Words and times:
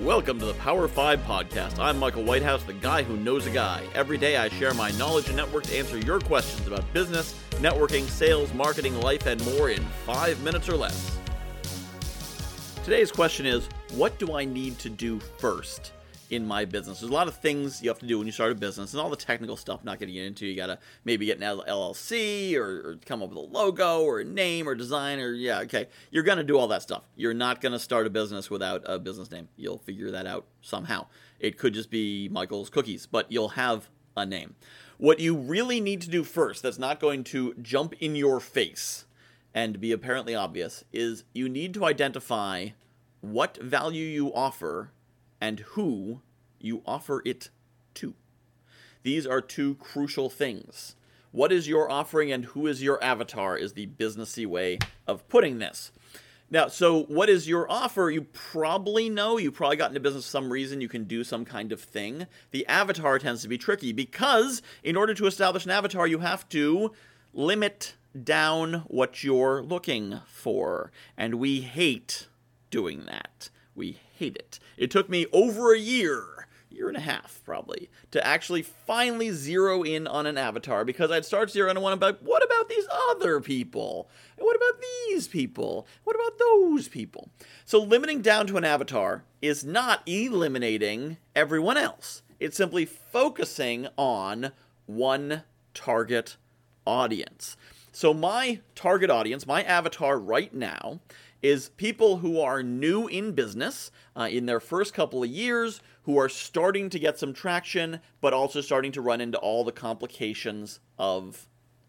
Welcome 0.00 0.40
to 0.40 0.46
the 0.46 0.54
Power 0.54 0.88
5 0.88 1.20
podcast. 1.20 1.78
I'm 1.78 1.98
Michael 1.98 2.24
Whitehouse, 2.24 2.64
the 2.64 2.72
guy 2.72 3.04
who 3.04 3.16
knows 3.16 3.46
a 3.46 3.50
guy. 3.50 3.80
Every 3.94 4.18
day 4.18 4.36
I 4.36 4.48
share 4.48 4.74
my 4.74 4.90
knowledge 4.92 5.28
and 5.28 5.36
network 5.36 5.64
to 5.64 5.78
answer 5.78 5.98
your 5.98 6.18
questions 6.18 6.66
about 6.66 6.92
business, 6.92 7.38
networking, 7.52 8.02
sales, 8.02 8.52
marketing, 8.52 9.00
life, 9.00 9.26
and 9.26 9.42
more 9.54 9.70
in 9.70 9.80
five 10.04 10.42
minutes 10.42 10.68
or 10.68 10.76
less. 10.76 11.16
Today's 12.82 13.12
question 13.12 13.46
is 13.46 13.68
What 13.92 14.18
do 14.18 14.34
I 14.34 14.44
need 14.44 14.80
to 14.80 14.90
do 14.90 15.20
first? 15.38 15.92
In 16.34 16.46
my 16.46 16.64
business. 16.64 17.00
There's 17.00 17.10
a 17.10 17.14
lot 17.14 17.28
of 17.28 17.36
things 17.36 17.82
you 17.82 17.88
have 17.88 17.98
to 18.00 18.06
do 18.06 18.18
when 18.18 18.26
you 18.26 18.32
start 18.32 18.52
a 18.52 18.54
business, 18.54 18.92
and 18.92 19.00
all 19.00 19.08
the 19.08 19.16
technical 19.16 19.56
stuff. 19.56 19.84
Not 19.84 19.98
getting 19.98 20.16
into. 20.16 20.46
You 20.46 20.56
gotta 20.56 20.78
maybe 21.04 21.26
get 21.26 21.38
an 21.40 21.44
LLC 21.44 22.56
or, 22.56 22.90
or, 22.90 22.98
come 23.06 23.22
up 23.22 23.30
with 23.30 23.38
a 23.38 23.40
logo 23.40 24.02
or 24.02 24.20
a 24.20 24.24
name 24.24 24.68
or 24.68 24.74
design 24.74 25.20
or 25.20 25.32
yeah, 25.32 25.60
okay. 25.60 25.86
You're 26.10 26.24
gonna 26.24 26.44
do 26.44 26.58
all 26.58 26.68
that 26.68 26.82
stuff. 26.82 27.04
You're 27.16 27.34
not 27.34 27.60
gonna 27.60 27.78
start 27.78 28.06
a 28.06 28.10
business 28.10 28.50
without 28.50 28.82
a 28.84 28.98
business 28.98 29.30
name. 29.30 29.48
You'll 29.56 29.78
figure 29.78 30.10
that 30.10 30.26
out 30.26 30.46
somehow. 30.60 31.06
It 31.38 31.58
could 31.58 31.74
just 31.74 31.90
be 31.90 32.28
Michael's 32.28 32.70
Cookies, 32.70 33.06
but 33.06 33.30
you'll 33.30 33.50
have 33.50 33.88
a 34.16 34.26
name. 34.26 34.54
What 34.98 35.20
you 35.20 35.36
really 35.36 35.80
need 35.80 36.00
to 36.02 36.10
do 36.10 36.22
first, 36.22 36.62
that's 36.62 36.78
not 36.78 37.00
going 37.00 37.24
to 37.24 37.54
jump 37.60 37.94
in 37.94 38.14
your 38.14 38.40
face 38.40 39.06
and 39.52 39.80
be 39.80 39.92
apparently 39.92 40.34
obvious, 40.34 40.84
is 40.92 41.24
you 41.32 41.48
need 41.48 41.74
to 41.74 41.84
identify 41.84 42.68
what 43.20 43.56
value 43.58 44.04
you 44.04 44.32
offer 44.34 44.90
and 45.40 45.60
who 45.60 46.20
you 46.58 46.82
offer 46.86 47.22
it 47.24 47.50
to. 47.94 48.14
These 49.02 49.26
are 49.26 49.40
two 49.40 49.74
crucial 49.76 50.30
things. 50.30 50.96
What 51.30 51.52
is 51.52 51.68
your 51.68 51.90
offering 51.90 52.30
and 52.30 52.44
who 52.46 52.66
is 52.66 52.82
your 52.82 53.02
avatar 53.02 53.56
is 53.56 53.72
the 53.72 53.86
businessy 53.86 54.46
way 54.46 54.78
of 55.06 55.28
putting 55.28 55.58
this. 55.58 55.90
Now, 56.50 56.68
so 56.68 57.02
what 57.04 57.28
is 57.28 57.48
your 57.48 57.70
offer? 57.70 58.10
You 58.10 58.22
probably 58.32 59.08
know. 59.08 59.38
You 59.38 59.50
probably 59.50 59.76
got 59.76 59.90
into 59.90 60.00
business 60.00 60.24
for 60.26 60.30
some 60.30 60.52
reason. 60.52 60.80
You 60.80 60.88
can 60.88 61.04
do 61.04 61.24
some 61.24 61.44
kind 61.44 61.72
of 61.72 61.80
thing. 61.80 62.26
The 62.52 62.66
avatar 62.66 63.18
tends 63.18 63.42
to 63.42 63.48
be 63.48 63.58
tricky 63.58 63.92
because 63.92 64.62
in 64.84 64.94
order 64.96 65.14
to 65.14 65.26
establish 65.26 65.64
an 65.64 65.72
avatar, 65.72 66.06
you 66.06 66.20
have 66.20 66.48
to 66.50 66.92
limit 67.32 67.94
down 68.22 68.84
what 68.86 69.24
you're 69.24 69.62
looking 69.62 70.20
for. 70.26 70.92
And 71.16 71.34
we 71.36 71.62
hate 71.62 72.28
doing 72.70 73.06
that. 73.06 73.50
We 73.74 73.98
hate 74.16 74.36
it. 74.36 74.58
It 74.76 74.90
took 74.90 75.08
me 75.08 75.26
over 75.32 75.74
a 75.74 75.78
year, 75.78 76.48
year 76.70 76.88
and 76.88 76.96
a 76.96 77.00
half 77.00 77.40
probably, 77.44 77.90
to 78.10 78.26
actually 78.26 78.62
finally 78.62 79.30
zero 79.30 79.82
in 79.82 80.06
on 80.06 80.26
an 80.26 80.38
avatar 80.38 80.84
because 80.84 81.10
I'd 81.10 81.24
start 81.24 81.48
zeroing 81.48 81.72
in 81.72 81.76
on 81.78 81.82
one 81.82 81.92
about 81.92 82.22
what 82.22 82.44
about 82.44 82.68
these 82.68 82.86
other 83.10 83.40
people? 83.40 84.08
And 84.36 84.44
what 84.44 84.56
about 84.56 84.80
these 85.08 85.28
people? 85.28 85.86
What 86.04 86.16
about 86.16 86.38
those 86.38 86.88
people? 86.88 87.30
So 87.64 87.78
limiting 87.78 88.22
down 88.22 88.46
to 88.48 88.56
an 88.56 88.64
avatar 88.64 89.24
is 89.40 89.64
not 89.64 90.02
eliminating 90.06 91.18
everyone 91.34 91.76
else. 91.76 92.22
It's 92.40 92.56
simply 92.56 92.84
focusing 92.84 93.88
on 93.96 94.52
one 94.86 95.42
target 95.72 96.36
audience. 96.86 97.56
So 97.92 98.12
my 98.12 98.60
target 98.74 99.08
audience, 99.08 99.46
my 99.46 99.62
avatar 99.62 100.18
right 100.18 100.52
now 100.52 101.00
is 101.44 101.68
people 101.68 102.16
who 102.16 102.40
are 102.40 102.62
new 102.62 103.06
in 103.06 103.32
business 103.32 103.90
uh, 104.16 104.26
in 104.30 104.46
their 104.46 104.60
first 104.60 104.94
couple 104.94 105.22
of 105.22 105.28
years, 105.28 105.82
who 106.04 106.18
are 106.18 106.28
starting 106.28 106.88
to 106.88 106.98
get 106.98 107.18
some 107.18 107.34
traction, 107.34 108.00
but 108.22 108.32
also 108.32 108.62
starting 108.62 108.90
to 108.90 109.02
run 109.02 109.20
into 109.20 109.36
all 109.36 109.62
the 109.62 109.70
complications 109.70 110.80
of 110.98 111.46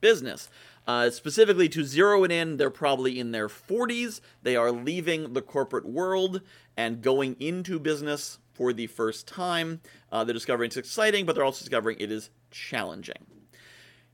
business. 0.00 0.48
Uh, 0.84 1.10
specifically, 1.10 1.68
to 1.68 1.84
zero 1.84 2.24
it 2.24 2.32
in, 2.32 2.56
they're 2.56 2.70
probably 2.70 3.20
in 3.20 3.30
their 3.30 3.46
40s. 3.46 4.20
They 4.42 4.56
are 4.56 4.72
leaving 4.72 5.32
the 5.32 5.42
corporate 5.42 5.86
world 5.86 6.40
and 6.76 7.00
going 7.00 7.36
into 7.38 7.78
business 7.78 8.38
for 8.52 8.72
the 8.72 8.88
first 8.88 9.28
time. 9.28 9.80
Uh, 10.10 10.24
they're 10.24 10.34
discovering 10.34 10.68
it's 10.68 10.76
exciting, 10.76 11.24
but 11.24 11.36
they're 11.36 11.44
also 11.44 11.60
discovering 11.60 11.98
it 12.00 12.10
is 12.10 12.30
challenging. 12.50 13.26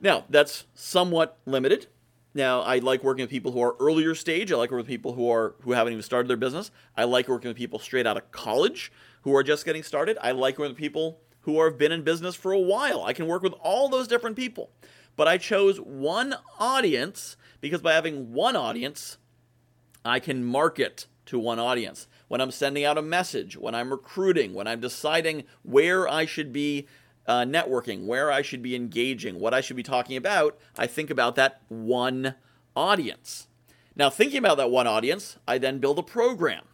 Now, 0.00 0.24
that's 0.30 0.66
somewhat 0.72 1.38
limited 1.46 1.88
now, 2.36 2.60
I 2.60 2.78
like 2.78 3.02
working 3.02 3.22
with 3.22 3.30
people 3.30 3.52
who 3.52 3.62
are 3.62 3.74
earlier 3.80 4.14
stage. 4.14 4.52
I 4.52 4.56
like 4.56 4.70
working 4.70 4.84
with 4.84 4.86
people 4.86 5.14
who 5.14 5.30
are 5.30 5.56
who 5.62 5.72
haven't 5.72 5.94
even 5.94 6.02
started 6.02 6.28
their 6.28 6.36
business. 6.36 6.70
I 6.96 7.04
like 7.04 7.28
working 7.28 7.48
with 7.48 7.56
people 7.56 7.78
straight 7.78 8.06
out 8.06 8.16
of 8.16 8.30
college 8.30 8.92
who 9.22 9.34
are 9.34 9.42
just 9.42 9.64
getting 9.64 9.82
started. 9.82 10.18
I 10.20 10.30
like 10.30 10.58
working 10.58 10.74
with 10.74 10.78
people 10.78 11.20
who 11.40 11.62
have 11.64 11.78
been 11.78 11.92
in 11.92 12.02
business 12.02 12.34
for 12.34 12.52
a 12.52 12.58
while. 12.58 13.02
I 13.02 13.12
can 13.12 13.26
work 13.26 13.42
with 13.42 13.54
all 13.54 13.88
those 13.88 14.06
different 14.06 14.36
people. 14.36 14.70
But 15.16 15.26
I 15.26 15.38
chose 15.38 15.78
one 15.78 16.34
audience 16.58 17.36
because 17.60 17.80
by 17.80 17.94
having 17.94 18.32
one 18.32 18.54
audience, 18.54 19.16
I 20.04 20.20
can 20.20 20.44
market 20.44 21.06
to 21.26 21.38
one 21.38 21.58
audience. 21.58 22.06
When 22.28 22.40
I'm 22.40 22.50
sending 22.50 22.84
out 22.84 22.98
a 22.98 23.02
message, 23.02 23.56
when 23.56 23.74
I'm 23.74 23.90
recruiting, 23.90 24.54
when 24.54 24.66
I'm 24.66 24.80
deciding 24.80 25.44
where 25.62 26.08
I 26.08 26.26
should 26.26 26.52
be 26.52 26.86
uh, 27.26 27.42
networking, 27.42 28.06
where 28.06 28.30
I 28.30 28.42
should 28.42 28.62
be 28.62 28.74
engaging, 28.74 29.40
what 29.40 29.54
I 29.54 29.60
should 29.60 29.76
be 29.76 29.82
talking 29.82 30.16
about, 30.16 30.58
I 30.78 30.86
think 30.86 31.10
about 31.10 31.34
that 31.36 31.60
one 31.68 32.34
audience. 32.74 33.48
Now, 33.94 34.10
thinking 34.10 34.38
about 34.38 34.58
that 34.58 34.70
one 34.70 34.86
audience, 34.86 35.38
I 35.48 35.58
then 35.58 35.78
build 35.78 35.98
a 35.98 36.02
program. 36.02 36.64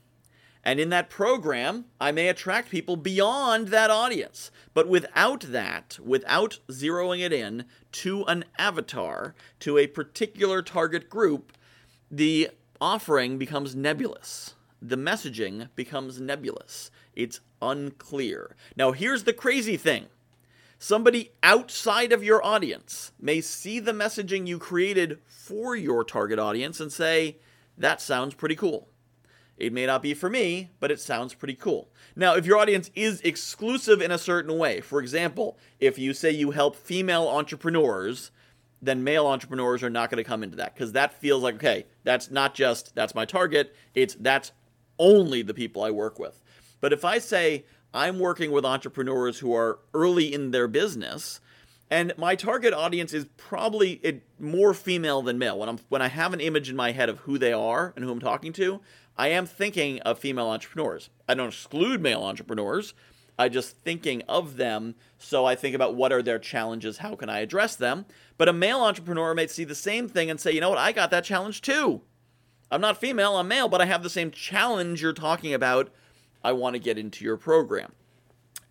And 0.65 0.79
in 0.79 0.91
that 0.91 1.11
program, 1.11 1.87
I 2.01 2.13
may 2.13 2.29
attract 2.29 2.71
people 2.71 2.97
beyond 2.97 3.69
that 3.69 3.91
audience. 3.91 4.51
But 4.75 4.89
without 4.89 5.41
that, 5.41 5.99
without 6.03 6.61
zeroing 6.69 7.21
it 7.21 7.33
in 7.33 7.65
to 7.93 8.25
an 8.25 8.45
avatar, 8.59 9.35
to 9.61 9.79
a 9.79 9.89
particular 9.89 10.63
target 10.63 11.09
group, 11.09 11.53
the 12.11 12.51
offering 12.81 13.39
becomes 13.39 13.75
nebulous. 13.75 14.55
The 14.81 14.97
messaging 14.97 15.69
becomes 15.75 16.21
nebulous. 16.21 16.91
It's 17.15 17.41
unclear. 17.61 18.57
Now, 18.77 18.93
here's 18.93 19.25
the 19.25 19.33
crazy 19.33 19.77
thing 19.77 20.07
Somebody 20.83 21.31
outside 21.45 22.11
of 22.11 22.25
your 22.25 22.45
audience 22.45 23.13
may 23.21 23.41
see 23.41 23.79
the 23.79 23.93
messaging 23.93 24.49
you 24.49 24.59
created 24.59 25.21
for 25.29 25.77
your 25.77 26.03
target 26.03 26.41
audience 26.41 26.81
and 26.81 26.93
say, 26.93 27.39
that 27.79 28.01
sounds 28.01 28.35
pretty 28.35 28.57
cool. 28.57 28.89
It 29.57 29.73
may 29.73 29.87
not 29.87 30.03
be 30.03 30.13
for 30.13 30.29
me, 30.29 30.71
but 30.81 30.91
it 30.91 30.99
sounds 30.99 31.35
pretty 31.35 31.55
cool. 31.55 31.93
Now, 32.17 32.35
if 32.35 32.47
your 32.47 32.59
audience 32.59 32.91
is 32.97 33.21
exclusive 33.21 34.03
in 34.03 34.11
a 34.11 34.19
certain 34.19 34.59
way, 34.59 34.81
for 34.81 34.99
example, 34.99 35.57
if 35.79 36.01
you 36.01 36.13
say 36.13 36.33
you 36.33 36.51
help 36.51 36.75
female 36.75 37.29
entrepreneurs, 37.29 38.33
then 38.83 39.05
male 39.05 39.29
entrepreneurs 39.29 39.85
are 39.85 39.89
not 39.89 40.11
going 40.11 40.17
to 40.17 40.29
come 40.29 40.43
into 40.43 40.57
that 40.57 40.75
because 40.75 40.91
that 40.95 41.13
feels 41.13 41.45
like, 41.45 41.55
okay, 41.55 41.87
that's 42.03 42.29
not 42.29 42.57
just 42.57 42.93
that's 42.97 43.15
my 43.15 43.25
target, 43.25 43.73
it's 43.95 44.17
that's 44.17 44.51
only 44.99 45.43
the 45.43 45.55
people 45.55 45.85
I 45.85 45.93
work 45.93 46.19
with. 46.19 46.43
But 46.81 46.93
if 46.93 47.05
I 47.05 47.21
say, 47.21 47.67
I'm 47.95 48.19
working 48.19 48.51
with 48.51 48.65
entrepreneurs 48.65 49.41
who 49.41 49.55
are 49.55 49.79
early 49.93 50.33
in 50.33 50.51
their 50.51 50.67
business, 50.69 51.41
and 51.91 52.13
my 52.17 52.35
target 52.35 52.73
audience 52.73 53.13
is 53.13 53.27
probably 53.37 54.23
more 54.39 54.73
female 54.73 55.21
than 55.21 55.39
male. 55.39 55.59
When 55.59 55.69
I'm 55.69 55.79
when 55.89 56.01
I 56.01 56.09
have 56.09 56.33
an 56.33 56.41
image 56.41 56.71
in 56.71 56.77
my 56.77 56.93
head 56.93 57.09
of 57.09 57.19
who 57.21 57.37
they 57.39 57.53
are 57.53 57.93
and 57.95 58.05
who 58.05 58.11
I'm 58.11 58.21
talking 58.21 58.53
to, 58.55 58.81
I 59.19 59.29
am 59.29 59.45
thinking 59.45 60.01
of 60.01 60.19
female 60.19 60.49
entrepreneurs. 60.49 61.11
I 61.29 61.35
don't 61.35 61.49
exclude 61.49 62.01
male 62.01 62.23
entrepreneurs. 62.23 62.95
I 63.39 63.49
just 63.49 63.77
thinking 63.79 64.23
of 64.29 64.57
them, 64.57 64.95
so 65.19 65.45
I 65.45 65.55
think 65.55 65.75
about 65.75 65.95
what 65.95 66.13
are 66.13 66.23
their 66.23 66.39
challenges, 66.39 66.99
how 66.99 67.15
can 67.15 67.29
I 67.29 67.41
address 67.41 67.77
them? 67.77 68.05
But 68.39 68.49
a 68.49 68.53
male 68.53 68.81
entrepreneur 68.81 69.35
may 69.35 69.47
see 69.47 69.65
the 69.65 69.75
same 69.75 70.09
thing 70.09 70.31
and 70.31 70.41
say, 70.41 70.53
"You 70.53 70.61
know 70.61 70.71
what? 70.71 70.79
I 70.79 70.93
got 70.93 71.11
that 71.11 71.25
challenge 71.25 71.61
too. 71.61 72.03
I'm 72.71 72.81
not 72.81 72.99
female, 72.99 73.37
I'm 73.37 73.49
male, 73.49 73.69
but 73.69 73.83
I 73.83 73.85
have 73.85 74.03
the 74.03 74.11
same 74.11 74.31
challenge 74.31 75.03
you're 75.03 75.13
talking 75.13 75.53
about 75.53 75.93
I 76.45 76.53
want 76.53 76.75
to 76.75 76.81
get 76.81 76.99
into 76.99 77.25
your 77.25 77.37
program. 77.37 77.93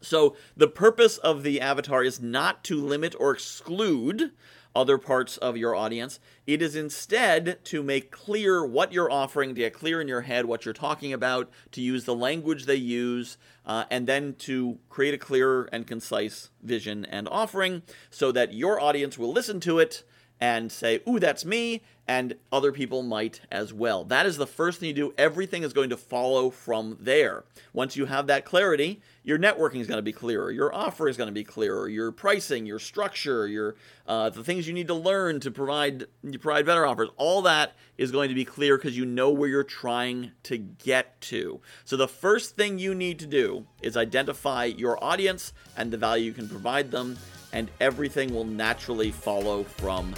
So, 0.02 0.36
the 0.58 0.68
purpose 0.68 1.18
of 1.18 1.44
the 1.44 1.62
avatar 1.62 2.04
is 2.04 2.20
not 2.20 2.64
to 2.66 2.76
limit 2.76 3.16
or 3.20 3.32
exclude 3.32 4.32
other 4.76 4.98
parts 4.98 5.38
of 5.38 5.58
your 5.58 5.76
audience. 5.76 6.20
It 6.48 6.62
is 6.62 6.76
instead 6.76 7.64
to 7.66 7.84
make 7.84 8.12
clear 8.12 8.66
what 8.66 8.94
you're 8.94 9.12
offering, 9.12 9.50
to 9.50 9.62
get 9.62 9.74
clear 9.74 10.02
in 10.02 10.08
your 10.08 10.22
head 10.22 10.46
what 10.46 10.66
you're 10.66 10.74
talking 10.74 11.14
about, 11.14 11.50
to 11.74 11.82
use 11.82 12.06
the 12.06 12.16
language 12.16 12.66
they 12.66 12.76
use, 12.76 13.38
uh, 13.66 13.86
and 13.92 14.08
then 14.08 14.36
to 14.40 14.80
create 14.90 15.14
a 15.14 15.18
clear 15.18 15.68
and 15.72 15.88
concise 15.88 16.50
vision 16.64 17.06
and 17.06 17.28
offering 17.30 17.84
so 18.10 18.32
that 18.32 18.54
your 18.54 18.80
audience 18.80 19.18
will 19.18 19.32
listen 19.32 19.60
to 19.62 19.80
it 19.80 20.04
and 20.40 20.72
say, 20.72 21.02
Ooh, 21.08 21.20
that's 21.20 21.46
me, 21.46 21.84
and 22.08 22.36
other 22.52 22.72
people 22.72 23.04
might 23.04 23.42
as 23.52 23.74
well. 23.74 24.04
That 24.04 24.26
is 24.26 24.38
the 24.38 24.48
first 24.48 24.80
thing 24.80 24.90
you 24.90 24.94
do. 24.94 25.14
Everything 25.18 25.64
is 25.64 25.74
going 25.74 25.90
to 25.92 25.98
follow 25.98 26.50
from 26.50 26.98
there. 27.00 27.46
Once 27.74 27.96
you 27.96 28.06
have 28.06 28.28
that 28.28 28.44
clarity, 28.44 29.02
your 29.24 29.38
networking 29.38 29.80
is 29.80 29.88
going 29.88 30.00
to 30.00 30.04
be 30.04 30.12
clearer, 30.12 30.52
your 30.52 30.74
offer 30.74 31.08
is 31.08 31.16
going 31.16 31.28
to 31.28 31.34
be 31.34 31.44
clearer, 31.44 31.88
your 31.88 32.12
pricing, 32.12 32.66
your 32.66 32.80
structure, 32.80 33.48
your 33.48 33.76
uh, 34.08 34.30
the 34.30 34.44
things 34.44 34.68
you 34.68 34.74
need 34.74 34.88
to 34.88 34.94
learn 34.94 35.40
to 35.40 35.52
provide 35.52 36.06
you 36.24 36.40
provide 36.40 36.66
better 36.66 36.86
offers. 36.86 37.10
All 37.18 37.44
that 37.44 37.76
is 37.98 38.12
going 38.12 38.30
to 38.30 38.36
be 38.36 38.46
clear 38.46 38.78
because 38.78 38.98
you 38.98 39.06
know 39.06 39.30
where 39.30 39.48
you're 39.48 39.64
trying 39.64 40.32
to 40.44 40.58
get 40.58 41.22
to. 41.22 41.62
So 41.86 41.96
the 41.98 42.08
first 42.08 42.56
thing 42.56 42.80
you 42.80 42.96
need 42.96 43.20
to 43.20 43.28
do 43.28 43.68
is 43.82 43.96
identify 43.96 44.66
your 44.66 45.02
audience 45.04 45.54
and 45.78 45.92
the 45.92 45.98
value 45.98 46.26
you 46.26 46.34
can 46.34 46.50
provide 46.50 46.92
them 46.92 47.18
and 47.54 47.70
everything 47.80 48.34
will 48.34 48.46
naturally 48.46 49.12
follow 49.12 49.64
from 49.64 50.14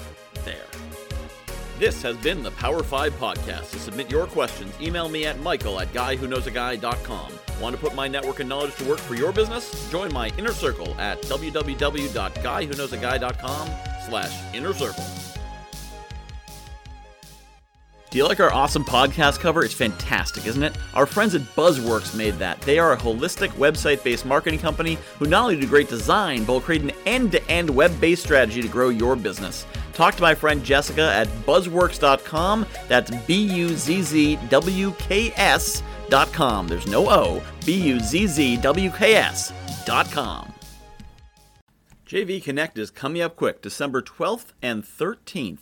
there. 0.46 1.13
This 1.80 2.04
has 2.04 2.16
been 2.18 2.44
the 2.44 2.52
Power 2.52 2.84
5 2.84 3.14
Podcast. 3.14 3.72
To 3.72 3.80
submit 3.80 4.12
your 4.12 4.28
questions, 4.28 4.76
email 4.80 5.10
me 5.10 5.26
at 5.26 5.40
michael 5.40 5.80
at 5.80 5.92
guywhoknowsaguy.com. 5.92 7.34
Want 7.60 7.76
to 7.76 7.82
put 7.82 7.96
my 7.96 8.08
network 8.08 8.40
and 8.40 8.48
knowledge 8.48 8.76
to 8.76 8.86
work 8.86 9.00
for 9.00 9.16
your 9.16 9.32
business? 9.32 9.90
Join 9.90 10.14
my 10.14 10.28
inner 10.38 10.54
circle 10.54 10.94
at 11.00 11.20
www.guywhoknowsaguy.com 11.24 13.70
slash 14.08 14.56
inner 14.56 14.74
circle. 14.74 15.04
Do 18.12 18.20
you 18.20 18.28
like 18.28 18.40
our 18.40 18.54
awesome 18.54 18.86
podcast 18.86 19.40
cover? 19.40 19.64
It's 19.64 19.74
fantastic, 19.74 20.46
isn't 20.46 20.62
it? 20.62 20.78
Our 20.94 21.08
friends 21.08 21.34
at 21.34 21.42
Buzzworks 21.42 22.16
made 22.16 22.36
that. 22.36 22.62
They 22.62 22.78
are 22.78 22.94
a 22.94 22.98
holistic 22.98 23.50
website 23.54 24.04
based 24.04 24.28
marketing 24.28 24.60
company 24.60 25.00
who 25.18 25.26
not 25.26 25.46
only 25.46 25.60
do 25.60 25.66
great 25.66 25.90
design, 25.90 26.44
but 26.44 26.54
will 26.54 26.62
create 26.62 26.84
an 26.84 26.92
end 27.08 27.32
to 27.32 27.44
end 27.50 27.72
web 27.72 28.00
based 28.00 28.22
strategy 28.22 28.62
to 28.62 28.68
grow 28.68 28.90
your 28.90 29.16
business. 29.16 29.66
Talk 29.94 30.16
to 30.16 30.22
my 30.22 30.34
friend 30.36 30.64
Jessica 30.64 31.14
at 31.14 31.28
buzzworks.com. 31.46 32.66
That's 32.88 33.12
B 33.26 33.36
U 33.56 33.70
Z 33.70 34.02
Z 34.02 34.40
W 34.50 34.92
K 34.98 35.32
S.com. 35.36 36.68
There's 36.68 36.88
no 36.88 37.10
O. 37.10 37.44
B 37.66 37.74
U 37.90 38.00
Z 38.00 38.28
Z 38.28 38.58
W 38.58 38.90
K 38.90 39.16
S.com. 39.16 40.54
JV 42.08 42.44
Connect 42.44 42.78
is 42.78 42.92
coming 42.92 43.22
up 43.22 43.36
quick, 43.36 43.62
December 43.62 44.02
12th 44.02 44.54
and 44.62 44.84
13th. 44.84 45.62